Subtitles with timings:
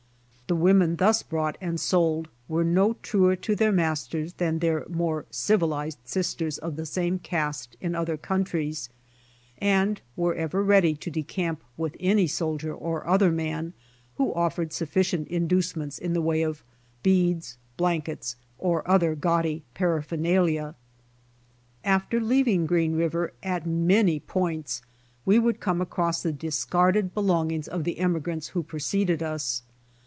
[0.47, 5.25] The women thus bought and sold were no truer to their masters than their more
[5.31, 8.89] civilized sisters of the same caste in other countries
[9.59, 13.71] and were ever ready to decamp with any soldier or other man
[14.17, 16.65] who offered sufficient inducements in the way of
[17.01, 20.75] beads, blankets, or other gaudy paraphernalia.
[21.85, 24.81] After leaving Green river at many points
[25.25, 29.63] we would come across the discarded belongings of the emigrants wbo preceded us.